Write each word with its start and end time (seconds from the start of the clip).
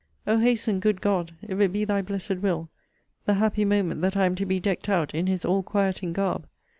O 0.25 0.39
hasten, 0.39 0.79
good 0.79 0.99
God, 0.99 1.35
if 1.43 1.59
it 1.59 1.71
be 1.71 1.85
thy 1.85 2.01
blessed 2.01 2.37
will, 2.37 2.71
the 3.25 3.35
happy 3.35 3.65
moment 3.65 4.01
that 4.01 4.17
I 4.17 4.25
am 4.25 4.33
to 4.33 4.47
be 4.47 4.59
decked 4.59 4.89
out 4.89 5.13
in 5.13 5.27
his 5.27 5.45
all 5.45 5.61
quieting 5.61 6.11
garb! 6.11 6.47